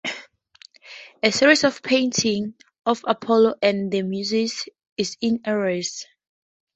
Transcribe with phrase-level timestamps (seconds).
[1.21, 2.55] A series of paintings
[2.87, 6.07] of "Apollo and the Muses" is in Arras.